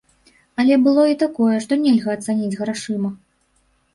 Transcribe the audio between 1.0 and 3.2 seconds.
і такое, што нельга ацаніць грашыма.